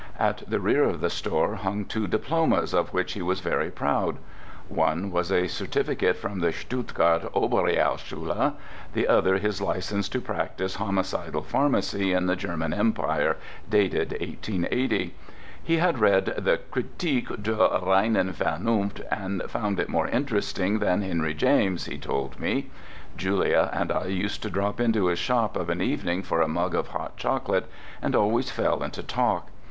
[0.17, 4.17] At the rear of the store hung two diplomas of which he was very proud.
[4.67, 8.55] One was a certificate from the Stuttgart Oberrealschule;
[8.93, 13.37] the other his license to practise homicidal pharmacy in the German Empire,
[13.69, 15.13] dated 1880.
[15.63, 21.35] He had read the "Kritik der reinen Vernunft", and found it more interesting than Henry
[21.35, 22.71] James, he told me.
[23.17, 26.73] Julia and I used to drop into his shop of an evening for a mug
[26.73, 27.67] of hot chocolate,
[28.01, 29.49] and always fell into talk.